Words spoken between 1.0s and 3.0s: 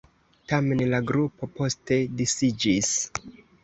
grupo poste disiĝis.